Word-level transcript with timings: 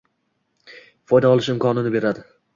foyda 1.13 1.31
olish 1.35 1.51
imkonini 1.55 1.95
beradi. 1.99 2.27